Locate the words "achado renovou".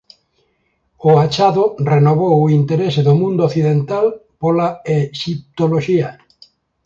1.25-2.35